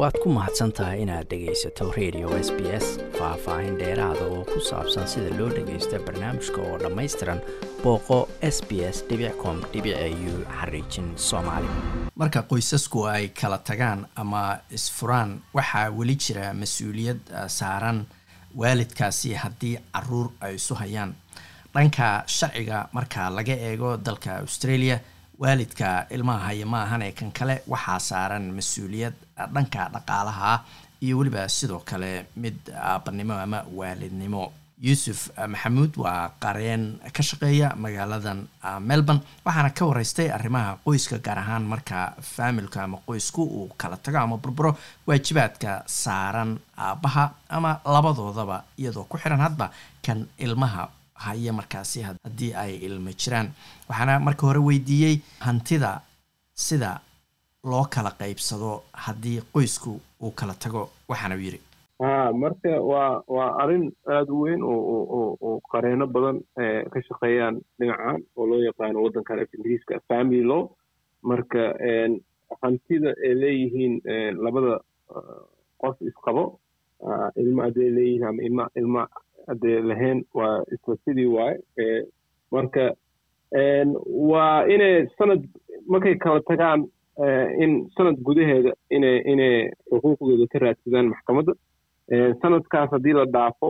[0.00, 2.86] waad ku mahadsan tahay inaad dhegaysato radio s b s
[3.18, 7.40] faah-faahin dheeraada oo ku saabsan sida loo dhagaysto barnaamijka oo dhammaystiran
[7.82, 8.18] booqo
[8.54, 9.04] s b s
[9.42, 11.68] com u xariijin soomaali.
[12.20, 14.42] Marka qoysasku ay kala tagaan ama
[14.76, 17.20] isfuraan waxaa weli jira mas'uuliyad
[17.58, 18.06] saaran
[18.56, 21.12] waalidkaasi haddii carruur ay isu hayaan.
[21.74, 24.96] Dhanka sharciga marka laga eego dalka australia
[25.40, 29.14] waalidka ilmaha haya ma ahane kan kale waxaa saaran mas'uuliyad
[29.54, 30.52] dhanka dhaqaalaha
[31.04, 34.52] iyo weliba sidoo kale mid aabanimo ama waalidnimo.
[34.86, 35.20] Yuusuf
[35.52, 36.84] maxamuud waa qareen
[37.16, 38.38] ka shaqeeya magaaladan
[38.80, 41.98] melbourne waxaana ka wareystay arrimaha qoyska gaar ahaan marka
[42.34, 44.72] faamilka ama qoysku uu kala tago ama burburo
[45.06, 47.24] waajibaadka saaran aabbaha
[47.56, 49.70] ama labadoodaba iyadoo ku xiran hadba
[50.06, 50.88] kan ilmaha
[51.24, 53.48] haya markaasi haddii ay ilmo jiraan.
[53.88, 56.00] Waxaana marka hore weydiiyey hantida
[56.66, 57.00] sida
[57.70, 58.70] loo kala qaybsado
[59.04, 61.60] haddii qoysku uu kala tago waxaana u yidhi
[62.02, 66.38] ha marka waa waa arrin aada u weyn oo oo qareeno badan
[66.92, 70.62] ka shaqeeyaan dhinacan oo loo yaqaano waddankan af ingiriiska family law.
[71.22, 71.62] Marka
[72.62, 73.94] hantida ay leeyihiin
[74.44, 74.74] labada
[75.82, 76.44] qof isqabo
[77.42, 79.02] ilma hadday leeyihiin ama ilma ilma
[79.48, 81.58] haddee lahayn waa isla sidii waaye
[82.52, 82.84] marka
[84.32, 85.42] waa inay sanad
[85.92, 86.80] markay kala tagaan
[87.64, 89.54] in sanad gudaheeda inay inay
[89.90, 91.52] xuquuqdooda ka raadsadaan maxkamadda.
[92.42, 93.68] Sanadkaas haddii la dhaafo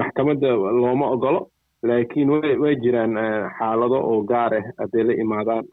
[0.00, 0.48] maxkamadda
[0.82, 1.40] looma ogolo
[1.82, 2.30] laakiin
[2.62, 3.14] way jiraan
[3.58, 5.64] xaalado oo gaar ah hadday la imaadaan.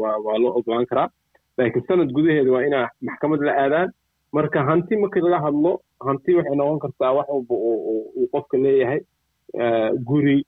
[0.00, 1.08] Waa loo ogolaan karaa.
[1.58, 3.88] Laakiin sanad gudaheeda waa inaa maxkamad la aadaan
[4.32, 5.72] marka hanti markii laga hadlo
[6.06, 9.00] hanti waxay noqon kartaa wax walba uu qofka leeyahay.
[10.08, 10.38] Guri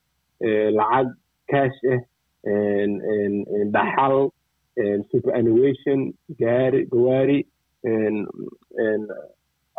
[0.79, 1.09] lacag
[1.51, 2.01] cash ah
[3.75, 4.17] dhaxal
[5.11, 6.01] superannuation
[6.41, 7.39] gaari gawaari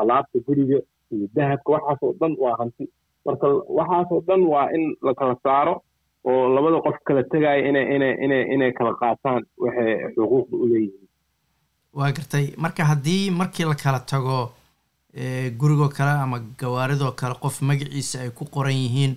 [0.01, 0.79] alaabta guriga
[1.13, 1.71] iyo dahabka.
[1.71, 2.85] Waxaasoo dhan waa hanti.
[3.25, 3.47] Marka
[3.77, 5.75] waxaasoo dhan waa in la kala saaro
[6.25, 9.41] oo labada qof kala tegaya inay inay inay inay kala qaataan.
[9.57, 11.02] Waxay xuquuqda u leeyihiin
[11.93, 12.45] waa gartay.
[12.57, 14.51] Marka haddii markii la kala tago
[15.59, 19.15] gurigoo kale ama gawaaridoo kale qof magaciisa ay ku qoran yihiin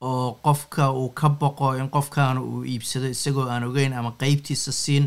[0.00, 5.04] oo qofka uu ka boqo in qofkaana uu iibsado isagoo aan ogeyn ama qeybtiisa siin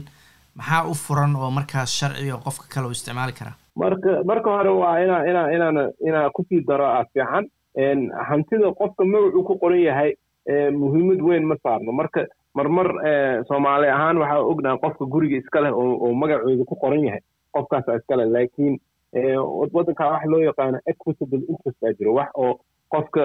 [0.56, 4.98] maxaa u furan oo markaas sharciga qofka kale uu isticmaali karaa marka marka hore waa
[5.04, 5.78] inaa inaa inaan
[6.08, 7.46] inaa ku sii daro a fiican.
[8.30, 10.12] Hantida qofka magacuu ku qoran yahay
[10.82, 11.92] muhiimad weyn ma saarno.
[11.92, 12.88] Marka marmar
[13.48, 17.22] soomaali ahaan waxaa ognaha qofka guriga iska leh oo magacooda ku qoran yahay.
[17.54, 18.76] Qofkaasa iska leh laakiin
[19.76, 22.14] waddankaa waxa loo yaqaano equitable interest baa jiro.
[22.20, 22.60] Wax oo
[22.94, 23.24] qofka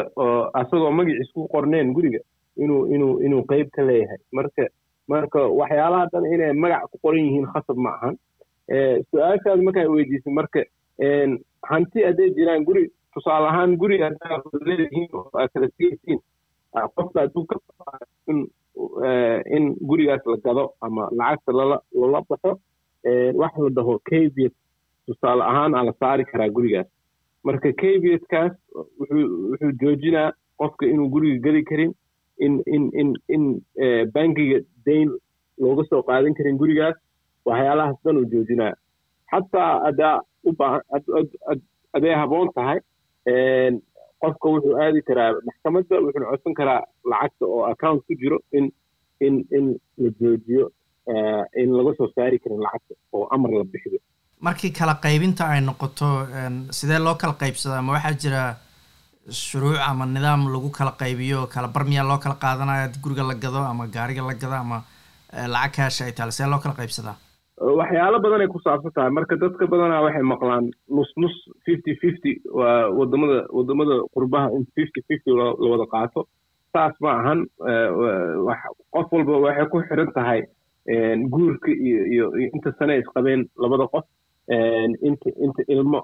[0.60, 2.20] asagoo magaciis ku qorneen guriga
[2.56, 4.18] inuu inuu inuu qeyb ka leeyahay.
[4.32, 4.66] Marka
[5.08, 8.14] marka waxyaalaha dhan inay magac ku qoran yihiin khasab ma ahan.
[9.10, 10.60] Su'aashaas markaa weydiisay marka
[11.70, 16.18] hanti hadday jiraan guri tusaale ahaan guri haddaa leedihiin oo aad kala sigaysiin
[16.97, 17.56] qofka hadduu ka
[19.56, 22.50] in gurigaas la gado ama lacagta lala baxo
[23.41, 24.54] wax la dhaho caviet
[25.06, 26.86] tusaale ahaan aa la saari karaa gurigaas.
[27.44, 28.53] Marka cavietkaas
[28.98, 31.92] wuxuu joojinaa qofka inuu guriga geli karin
[32.44, 33.44] in in in in
[34.14, 35.09] bankiga dayn
[35.62, 36.97] looga soo qaadan karin gurigaas.
[37.47, 38.72] Waxyaalahaas dhan uu joojinaa.
[39.30, 42.78] Xataa haddaa u baahan haboon tahay
[44.22, 48.64] qofka wuxuu aadi karaa maxkamadda wuxuuna codsan karaa lacagta oo account ku jiro in
[49.26, 49.66] in in
[50.03, 50.64] la joojiyo
[51.62, 53.98] in laga soo saari karin lacagta oo amar la bixiyo.
[54.47, 56.06] Markii kala qaybinta ay noqoto
[56.78, 57.82] sidee loo kala qaybsadaa?
[57.86, 58.42] Ma waxaa jira
[59.30, 63.60] shuruuc ama nidaam lagu kala qaybiyo kala bar miyaa loo kala qaadanaya guriga la gado
[63.72, 64.78] ama gaariga la gado ama
[65.54, 67.16] lacag kaasha ay taale sidee loo kala qaybsadaa
[67.60, 69.10] waxyaalo badan ay ku saabsan tahay.
[69.12, 71.34] Marka dadka badanaa waxay maqlaan nus nus
[71.66, 76.25] fifty fifty waa waddamada waddamada qurbaha in fifty fifty la wada qaato.
[76.72, 77.38] Saas ma ahan
[78.94, 80.41] qof walba waxay ku xiran tahay
[81.34, 84.04] guurka iyo iyo inta sane isqabeen labada qof
[85.09, 86.01] inta inta ilmo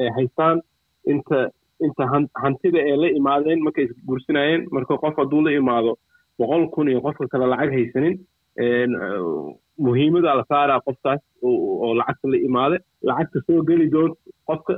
[0.00, 0.58] ay haystaan
[1.06, 1.38] inta
[1.80, 2.02] inta
[2.42, 5.92] hantida ay la imaadeen markay isguursanayeen marka qof hadduu la imaado
[6.38, 8.16] boqol kun iyo qofka kale lacag haysanin
[9.86, 12.76] muhiimadaa la saaraa qofkaas oo lacagta la imaada
[13.08, 14.18] lacagta soo geli doonta
[14.50, 14.74] qofka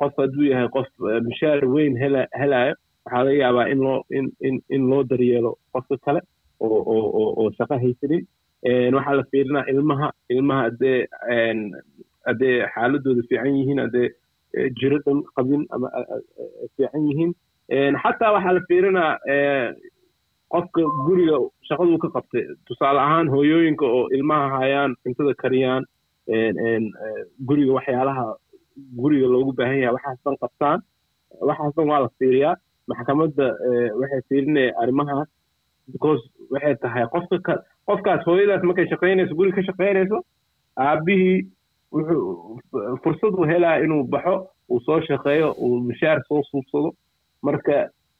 [0.00, 0.88] qof hadduu yahay qof
[1.28, 2.74] mishaar weyn hela helaayo
[3.04, 3.98] waxaa laga yaabaa in loo
[4.76, 6.20] in loo daryeelo qofka kale
[6.60, 8.22] oo shaqo haysanin.
[8.96, 10.98] Waxaa la fiirinaa ilmaha ilmaha haddee
[12.28, 14.08] haddee xaaladooda fiican yihiin haddee
[14.80, 15.88] jiro dhan qabin ama
[16.76, 17.32] fiican yihiin.
[18.02, 19.12] Xataa waxaa la fiirinaa
[20.52, 21.36] qofka guriga
[21.68, 22.44] shaqaduu ka qabtay.
[22.66, 25.84] Tusaale ahaan hooyooyinka oo ilmaha hayaan cuntada kariyaan
[27.48, 28.24] guriga waxyaalaha
[29.00, 30.78] guriga loogu baahan yahay waxaas dhan qabtaan.
[31.48, 32.54] Waxaas dhan waa la fiiriyaa.
[32.88, 33.46] Maxkamadda
[34.00, 35.28] waxay fiirinaya arrimahaas
[35.92, 36.22] because
[36.54, 37.54] waxay tahay qofka ka
[37.88, 40.18] qofkaas hooyadaas markay shaqaynayso guriga ka shaqaynayso
[40.86, 41.38] aabihii
[41.92, 44.34] wuxuu fursad uu helaa inuu baxo
[44.70, 46.90] uu soo shaqeeyo uu mishaar soo suubsado
[47.46, 47.76] marka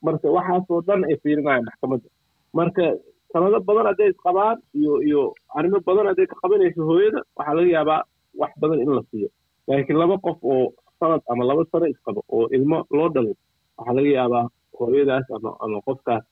[0.07, 2.09] marka waxaasoo dhan ay fiirinayaan maxkamadda
[2.59, 2.85] marka
[3.33, 5.23] sanado badan hadday isqabaan iyo iyo
[5.59, 8.01] arrimo badan hadday ka qabanayso hooyada waxaa laga yaabaa
[8.41, 9.29] wax badan in la siiyo.
[9.69, 10.65] Laakiin laba qof oo
[11.01, 13.35] sanad ama laba sano isqabo oo ilmo loo dhalay
[13.79, 14.45] waxaa laga yaabaa
[14.79, 16.25] hooyadaas ama ama qofkaas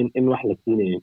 [0.00, 0.98] in in wax la siinayo.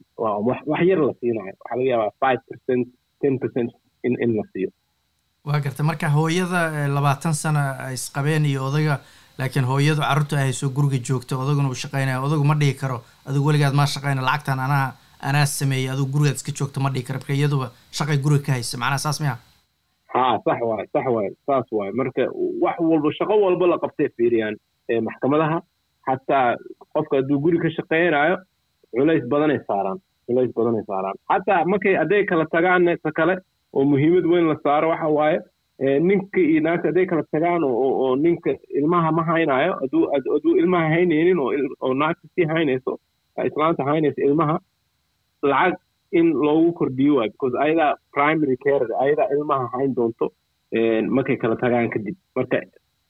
[0.70, 1.52] Wax yar la siinayo.
[1.60, 2.84] Waxaa laga yaabaa five percent
[3.22, 3.70] ten percent
[4.06, 4.70] in in la siiyo.
[5.46, 5.82] Waa garta.
[5.90, 6.60] Marka hooyada
[6.96, 8.94] labaatan sano ay isqabeen iyo odaga
[9.38, 12.98] laakiin hooyadu carruurta ay hayso guriga joogta odaguna uu shaqaynaya odagu ma dhihi karo
[13.28, 14.86] adigu weligaad maa shaqayna lacagtan anaa
[15.28, 17.66] anaa sameeyey adigu gurigaad iska joogta ma dhihi karo marka iyaduba
[17.98, 19.34] shaqay guriga ka haysa macnaha saas miya
[20.14, 21.90] ha sax waay sax waay saas waay.
[22.00, 22.22] Marka
[22.64, 24.54] wax walba shaqo walba la qabtay fiiriyaan
[25.08, 25.56] maxkamadaha.
[26.06, 26.44] Xataa
[26.94, 28.36] qofka hadduu guri ka shaqaynayo
[28.94, 29.98] culays badanay saaraan
[30.28, 31.16] culays badanay saaraan.
[31.32, 33.34] Xataa markay hadday kala tagaan ta kale
[33.72, 35.38] oo muhiimad weyn la saaro waxa waaye
[35.78, 38.50] ninka iyo naagta hadday kala tagaan oo ninka
[38.80, 42.98] ilmaha ma haynayo hadduu hadduu ilmaha haynaynin oo naagta sii haynayso
[43.48, 44.58] islaanta haynaysa ilmaha
[45.42, 45.74] lacag
[46.12, 50.32] in loogu kordhiyo waay because ayadaa primary care ayadaa ilmaha hayn doonto
[51.16, 52.16] markay kala tagaan kadib.
[52.36, 52.60] Marka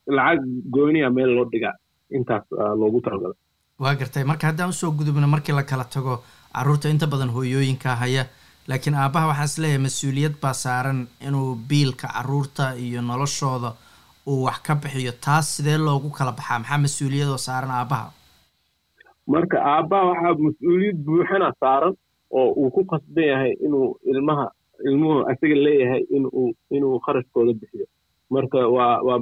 [0.07, 0.41] lacag
[0.75, 1.75] gooniya meel loo dhigaa
[2.11, 2.45] intaas
[2.81, 3.35] loogu talagala
[3.79, 4.25] waa gartay.
[4.25, 6.15] Marka haddaan u soo gudubno markii la kala tago
[6.57, 8.25] carruurta inta badan hooyooyinka haya
[8.69, 13.71] laakiin aabbaha waxaan is leeyahay mas'uuliyad baa saaran inuu biilka carruurta iyo noloshooda
[14.27, 15.13] uu wax ka bixiyo.
[15.25, 16.59] Taas sidee loogu kala baxaa?
[16.59, 18.07] Maxaa mas'uuliyadoo saaran aabbaha
[19.35, 21.95] marka aabbaha waxaa mas'uuliyad buuxana saaran
[22.39, 24.47] oo uu ku qasban yahay inuu ilmaha
[24.89, 26.47] ilmuhu asaga leeyahay inuu
[26.77, 27.87] inuu kharashkooda bixiyo.
[28.35, 29.19] Marka waa waa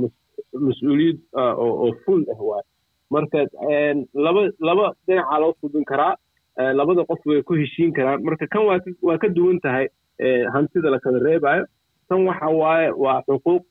[0.66, 1.18] mas'uuliyad
[1.64, 2.64] oo full ah waay.
[3.14, 3.38] Marka
[4.24, 6.14] laba laba dhinacaa loo fudin karaa
[6.56, 8.22] labada qof way ku heshiin karaan.
[8.22, 8.62] Marka kan
[9.02, 9.88] waa ka duwan tahay
[10.54, 11.64] hantida la kala reebayo
[12.08, 13.62] tan waxa waaye waa xuquuq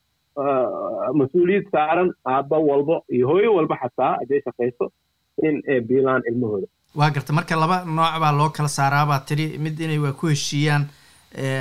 [1.20, 4.92] mas'uuliyad saaran aabba walbo iyo hooyo walba xataa hadday shaqayso
[5.44, 6.68] in ay biilaan ilmahooda.
[6.96, 10.84] Waa garta marka laba nooc baa loo kala saaraabaa tiri mid inay waa ku heshiiyaan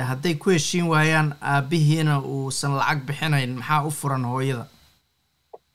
[0.09, 4.65] hadday ku heshiin waayaan aabbihiina uusan lacag bixinayn maxaa u furan hooyada?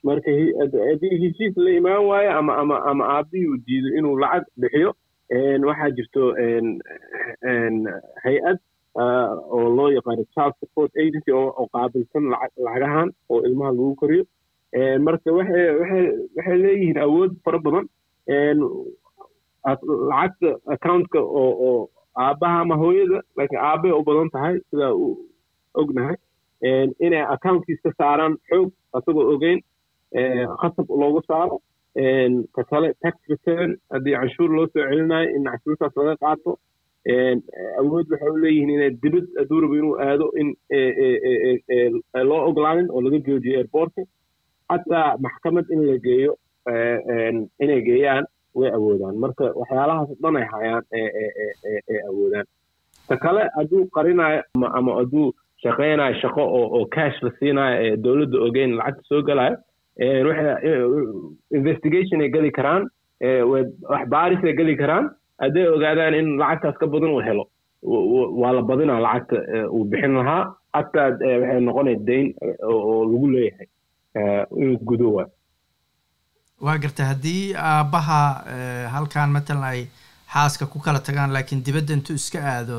[0.04, 0.30] Marka
[0.90, 4.94] haddii heshiis la imaan waayo ama ama ama aabbihii uu diido inuu lacag bixiyo
[5.30, 6.22] waxaa jirto
[8.24, 8.58] hay'ad
[8.96, 14.24] oo loo yaqaano child support agency oo qaabilsan lacagahan oo ilmaha lagu koriyo.
[15.04, 17.86] Marka waxay leeyihiin awood fara badan.
[19.64, 25.18] Lacagta accountka oo aabbaha ama hooyada laakiin aabbay u badan tahay sidaa uu
[25.74, 26.16] ognahay.
[27.00, 29.60] Inay accountkiis ka saaraan xoog asagoo ogeyn
[30.60, 31.60] khasab loogu saaro
[32.54, 36.58] ka kale tax return haddii canshuur loo soo celinayo in canshuurtaas laga qaato
[37.80, 40.48] awood waxay u leeyihiin inay dibad hadduu rabo inuu aado in
[42.28, 44.02] loo ogolaanin oo laga joojiyo airportka.
[44.70, 46.32] Xataa maxkamad in la geeyo
[47.60, 49.16] inay geeyaan way awoodaan.
[49.22, 52.46] Marka waxyaalahaas dhan ay hayaan ay awoodaan.
[53.08, 54.42] Ta kale hadduu qarinayo
[54.78, 55.32] ama hadduu
[55.62, 59.56] shaqaynayo shaqo oo cash la siinayo ee dowladda ogeyn lacagta soo galayo
[61.58, 62.82] investigation ay geli karaan
[63.90, 65.10] wax baaris ay geli karaan.
[65.40, 67.44] Hadday ogaadaan in lacagtaas ka badan uu helo
[68.40, 69.36] waa la badinaa lacagta
[69.74, 70.42] uu bixin lahaa
[70.76, 71.08] xataa
[71.40, 72.26] waxay noqonay dayn
[72.72, 73.68] oo lagu leeyahay
[74.60, 75.26] inuu gudo waa
[76.66, 78.20] waa garta haddii aabbaha
[78.94, 79.82] halkan matalan ay
[80.34, 82.78] xaaska ku kala tagaan laakiin dibadda intuu iska aado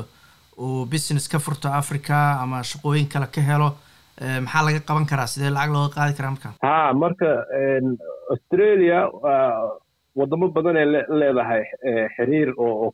[0.64, 3.68] uu business ka furto africa ama shaqooyin kale ka helo
[4.44, 5.26] maxaa laga qaban karaa?
[5.32, 7.28] Sidee lacag looga qaadi karaa markaa ha marka
[8.34, 8.98] australia
[10.18, 10.86] wadamo badan ay
[11.20, 11.62] leedahay
[12.16, 12.92] xiriir oo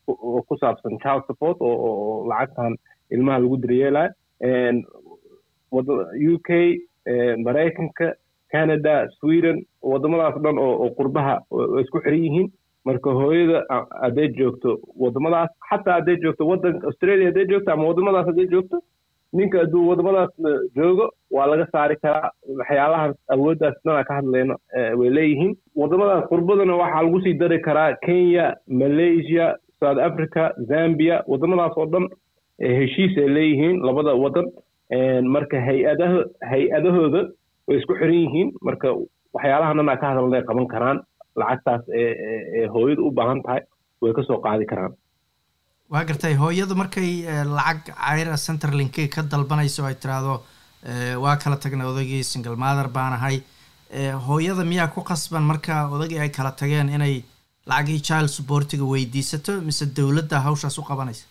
[0.48, 2.74] ku saabsan child support oo lacagtan
[3.14, 4.10] ilmaha lagu daryeelayo
[6.32, 6.50] u k
[7.46, 8.06] maraykanka
[8.52, 11.34] canada sweden wadamadaas dhan oo qurbaha
[11.82, 12.48] isku xiran yihiin.
[12.86, 13.58] Marka hooyada
[14.02, 14.70] hadday joogto
[15.02, 18.76] wadamadaas xataa hadday joogto wadanka australia hadday joogto ama wadamadaas hadday joogto
[19.38, 20.32] ninka hadduu wadamadaas
[20.76, 22.30] joogo waa laga saari karaa.
[22.60, 24.56] Waxyaalahaas awooddaas dhanaa ka hadlayno
[25.00, 25.52] way leeyihiin.
[25.82, 28.46] Wadamadaas qurbadana waxaa lagu sii dari karaa kenya
[28.82, 29.46] malaysia
[29.80, 31.16] south africa zambia.
[31.32, 32.06] Wadamadaas oo dhan
[32.78, 34.46] heshiis ay leeyihiin labada wadan.
[35.34, 36.20] Marka hay'adaha
[36.52, 37.22] hay'adahooda
[37.68, 38.48] way isku xiran yihiin.
[38.68, 38.88] Marka
[39.36, 40.98] waxyaalaha dhanaa ka hadalnay qaban karaan.
[41.40, 43.62] Lacagtaas ee hooyada u baahan tahay
[44.02, 44.92] way ka soo qaadi karaan
[45.94, 47.10] waa gartay hooyadu markay
[47.56, 50.34] lacag cayra centerlinkey ka dalbanayso ay tiraahdo
[51.24, 53.36] waa kala tagnay odagii single mother baan ahay.
[54.26, 57.14] Hooyada miyaa ku qasban marka odagii ay kala tageen inay
[57.70, 61.24] lacagii child supportiga weydiisato mise dowladda hawshaas u qabanaysa?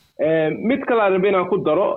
[0.69, 1.87] Mid kalaa raba inaan ku daro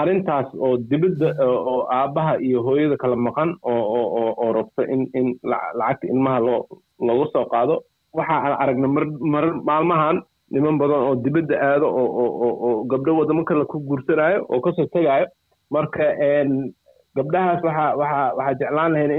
[0.00, 4.02] arrintaas oo dibadda oo aabbaha iyo hooyada kala maqan oo
[4.42, 5.26] oo rabta in in
[5.80, 6.60] lacagta ilmaha loo
[7.08, 7.74] looga soo qaado
[8.18, 9.04] waxa aan aragna mar
[9.34, 10.16] mar maalmahan
[10.50, 14.72] niman badan oo dibadda aado oo oo oo gabdho wadamo kale ku guursanaayo oo ka
[14.72, 15.26] soo tegaayo
[15.70, 16.04] marka
[17.16, 19.12] gabdhahaas waxa waxa waxaa jeclaan lahayn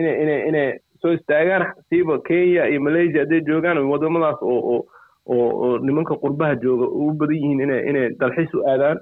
[0.50, 1.64] inay soo istaagaan.
[1.90, 4.86] Siiba kenya iyo malaysia hadday joogaan wadamadaas oo
[5.86, 8.98] nimanka qurbaha jooga ugu badan yihiin inay dalxiis u aadaan.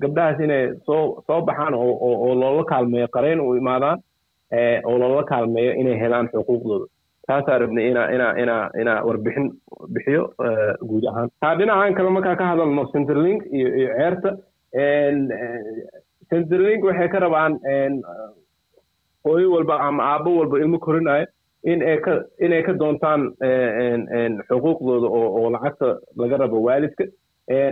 [0.00, 3.98] Gabdhahaas inay soo soo baxaan oo loola kaalmeeyo qareen u imaadaan
[4.84, 6.86] oo loola kaalmeeyo inay helaan xuquuqdooda
[7.32, 9.46] taasaa rabnay inaa inaa inaa inaa warbixin
[9.96, 10.22] bixiyo
[10.88, 11.28] guud ahaan.
[11.42, 14.30] Taa dhinacan kale markaa ka hadalno centerlink iyo iyo ceerta.
[16.30, 17.54] Centerlink waxay ka rabaan
[19.24, 21.26] hooyo walba ama aabo walba ilmo korinayo
[21.64, 23.22] in ay ka inay ka doontaan
[24.48, 27.04] xuquuqdooda oo oo lacagta laga rabo waalidka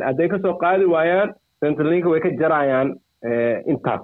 [0.06, 2.88] hadday ka soo qaadi waayaan centerlink way ka jarayaan
[3.72, 4.02] intaas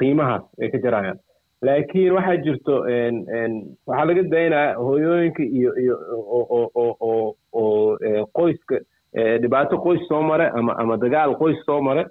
[0.00, 1.18] qiimahaas way ka jarayaan
[1.66, 2.74] laakiin waxaa jirto
[3.86, 5.96] waxaa laga daynaya hooyooyinka iyo iyo
[6.36, 6.88] oo
[7.52, 7.96] oo
[8.38, 8.76] qoyska
[9.42, 12.04] dhibaato qoys soo mare ama ama dagaal qoys soo mare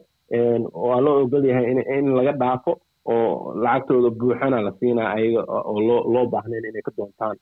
[0.87, 1.65] waa loo ogol yahay
[1.97, 2.71] in laga dhaafo
[3.13, 7.37] oo lacagtooda buuxana la siinaa ayaga oo loo loo baahnayn inay ka doontaan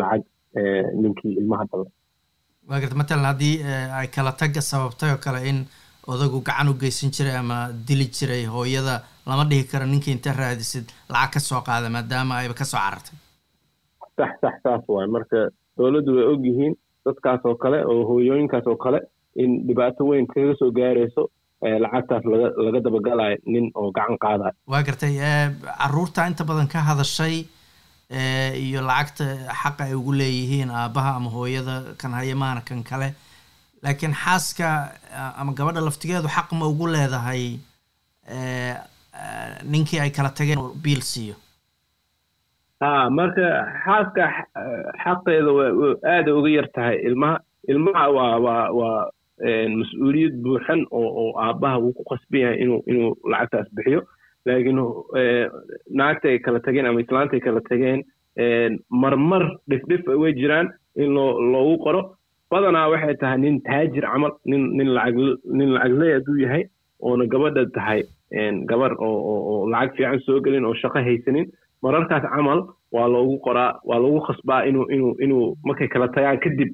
[0.00, 0.22] lacag
[1.02, 1.84] ninkii ilmaha dala
[2.68, 3.56] waa garta matalan haddii
[3.98, 5.58] ay kala tagga sababtay oo kale in
[6.06, 10.86] odagu gacan u geysan jiray ama dili jiray hooyada lama dhihi karo ninkii inta raadisid
[11.08, 13.16] lacag ka soo qaada maadaama ayba ka soo carartay.
[14.16, 15.06] Sax sax saas waay.
[15.16, 16.74] Marka dowladdu way og yihiin
[17.06, 19.00] dadkaas oo kale oo hooyooyinkaas oo kale
[19.36, 21.22] in dhibaato weyn kaga soo gaarayso
[21.84, 24.52] lacagtaas laga laga dabagalayo nin oo gacan qaadayo.
[24.66, 25.14] Waa gartay
[25.78, 27.46] carruurta inta badan ka hadashay
[28.64, 29.24] iyo lacagta
[29.62, 33.14] xaqa ay ugu leeyihiin aabbaha ama hooyada kan hayamaana kan kale
[33.82, 34.66] laakiin xaaska
[35.40, 37.44] ama gabadha laftigeedu xaq ma ugu leedahay
[39.72, 41.34] ninkii ay kala tageen oo biil siiyo?
[42.80, 43.46] Ha marka
[43.84, 44.24] xaaska
[45.04, 45.64] xaqeeda wa
[46.14, 46.96] aada uga yar tahay.
[47.08, 49.00] Ilmaha ilmaha waa waa waa
[49.80, 54.00] mas'uuliyad buuxan oo oo aabbaha uu ku qasban yahay inuu inuu lacagtaas bixiyo
[54.46, 54.80] laakiin
[55.98, 58.00] naagta ay kala tageen ama islaanta ay kala tageen
[59.02, 62.00] marmar dhifdhif way jiraan in loo loogu qoro
[62.50, 65.16] badanaa waxay tahay nin taajir camal nin nin lacag
[65.58, 66.64] nin lacagley hadduu yahay
[67.00, 68.00] oona gabadha tahay
[68.70, 71.46] gabar oo lacag fiican soo gelin oo shaqo haysanin.
[71.82, 72.60] Mararkaas camal
[72.92, 76.70] waa loogu qoraa waa loogu khasbaa inuu inuu inuu markay kala tagaan kadib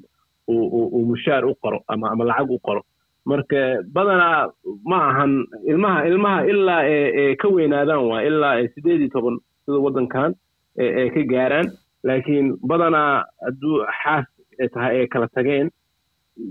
[0.49, 2.83] uu mushaar u qoro ama ama lacag u qoro.
[3.27, 4.49] Marka badanaa
[4.91, 5.33] ma ahan
[5.71, 10.35] ilmaha ilmaha ilaa ee ka weynaadaan waa ilaa sideed iyo toban sida waddankan
[10.79, 11.67] ee ka gaaraan.
[12.07, 14.27] Laakiin badanaa hadduu xaas
[14.75, 15.69] tahay ee kala tageen.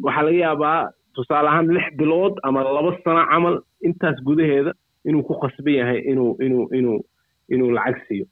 [0.05, 0.79] Waxaa laga yaabaa
[1.15, 3.55] tusaale ahaan lix bilood ama laba sano camal
[3.87, 4.71] intaas gudaheeda
[5.07, 6.99] inuu ku khasban yahay inuu inuu inuu
[7.53, 8.25] inuu lacag siiyo.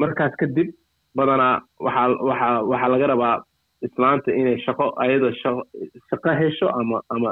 [0.00, 0.68] Markaas kadib
[1.16, 1.54] badanaa
[1.86, 3.36] waxaa waxaa waxaa laga rabaa
[3.86, 5.28] islaanta inay shaqo ayada
[6.10, 7.30] shaqo hesho ama ama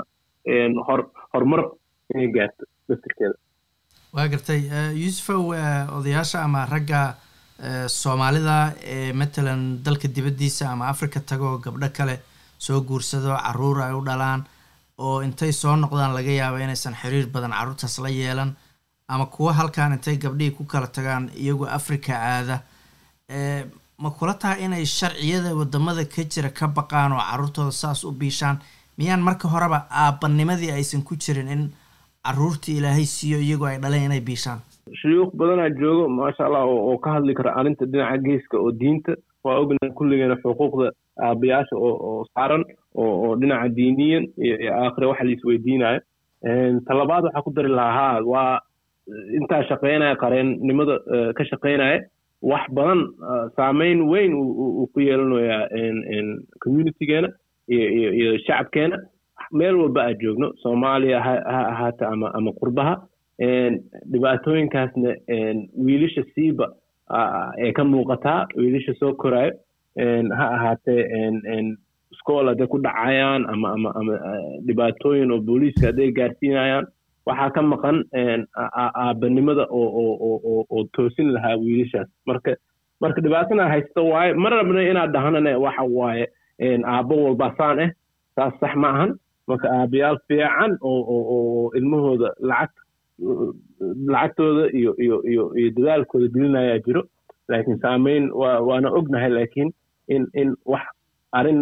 [0.87, 1.01] hor
[1.33, 1.63] horumar
[2.15, 3.37] inay gaarto dasirkeeda
[4.17, 4.61] waa gartay
[5.03, 5.43] yuusufow
[5.99, 7.01] odayaasha ama ragga
[7.89, 12.21] soomaalida ee matalan dalka dibaddiisa ama africa tagoo gabdho kale
[12.59, 14.45] soo guursado carruur ay u dhalaan
[14.99, 18.55] oo intay soo noqdaan laga yaaba inaysan xiriir badan carruurtaas la yeelan
[19.09, 22.63] ama kuwa halkan intay gabdhihii ku kala tagaan iyagoo africa aada.
[23.99, 28.59] Ma kula tahay inay sharciyada waddamada ka jira ka baqaan oo carruurtooda saas u biishaan?
[28.99, 31.73] Miyaan marka horeba aabbanimadii aysan ku jirin in
[32.25, 34.61] carruurtii ilaahay siiyo iyagoo ay dhaleen inay biishaan
[35.01, 39.13] shuyuuq badanaa joogo maasha allah oo ka hadli kara arrinta dhinaca geeska oo diinta
[39.45, 40.91] waa ognahay kulligeena xuquuqda
[41.27, 42.65] aabayaasha oo saaran
[42.95, 46.01] oo dhinaca diiniyan iyo aakhire waxa la isweydiinayo
[46.89, 48.61] talabaad waxaa ku dari lahaa waa
[49.39, 50.95] intaa shaqeynaya qareennimada
[51.37, 51.99] ka shaqeynaya
[52.43, 53.01] wax badan
[53.57, 55.63] saameyn weyn uu ku yeelanayaa
[56.65, 57.29] communitygeena
[57.69, 58.97] iyo shacabkeena.
[59.53, 61.35] Meel walba aad joogno soomaaliya ha
[61.73, 62.95] ahaata ama ama qurbaha
[64.13, 65.11] dhibaatooyinkaasna
[65.85, 66.69] wiilasha siiba
[67.59, 69.53] ee ka muuqataa wiilasha soo koraayo
[70.39, 71.03] ha ahaatee
[72.19, 74.15] school hadday ku dhacayaan ama ama ama
[74.67, 76.87] dhibaatooyin oo booliiska hadday gaarsiinayaan
[77.27, 77.99] waxaa ka maqan
[78.57, 82.09] aabanimada oo oo oo oo toosin lahaa wiilashaas.
[82.27, 82.57] Marka
[83.01, 86.27] marka dhibaatana haysta waaye ma rabna inaad dhahnane waxa waaye
[86.93, 87.91] aabbo walba saan ah
[88.37, 89.11] saas sax ma ahan.
[89.49, 92.71] Marka aabayaal fiican oo oo oo ilmahooda lacag
[94.13, 97.03] lacagtooda iyo iyo iyo iyo dadaalkooda gelinayaa jiro.
[97.49, 99.71] Laakiin saameyn waa waana ognahay laakiin
[100.09, 100.87] in in wax
[101.33, 101.61] arrin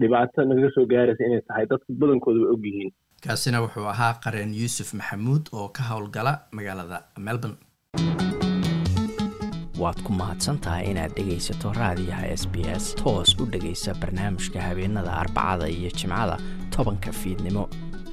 [0.00, 2.90] dhibaato nagaga soo gaaraysa inay tahay dadka badankooda way og yihiin
[3.26, 7.58] kaasina wuxuu ahaa qareen yuusuf maxamuud oo ka howlgala magaalada melbourne.
[9.82, 12.94] Waad ku mahadsan tahay inaad dhegaysato raadiyaha s b s.
[13.02, 16.36] Toos u dhegaysa barnaamijka habeenada arbacada iyo jimcada
[16.76, 17.68] tobanka fiidnimo